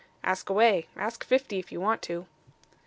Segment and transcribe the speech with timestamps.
[0.23, 0.87] "Ask away.
[0.95, 2.25] Ask fifty if you want to."